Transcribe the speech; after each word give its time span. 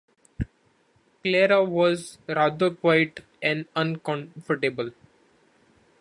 Clara 1.23 1.63
was 1.63 2.17
rather 2.27 2.71
quiet 2.71 3.23
and 3.39 3.67
uncomfortable. 3.75 4.89